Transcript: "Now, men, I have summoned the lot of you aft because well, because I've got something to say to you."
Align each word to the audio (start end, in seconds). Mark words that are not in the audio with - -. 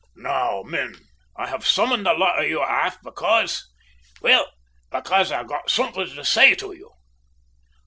"Now, 0.15 0.63
men, 0.63 0.95
I 1.37 1.45
have 1.45 1.67
summoned 1.67 2.07
the 2.07 2.13
lot 2.15 2.39
of 2.43 2.49
you 2.49 2.59
aft 2.59 3.03
because 3.03 3.67
well, 4.19 4.51
because 4.91 5.31
I've 5.31 5.45
got 5.47 5.69
something 5.69 6.07
to 6.15 6.25
say 6.25 6.55
to 6.55 6.73
you." 6.73 6.89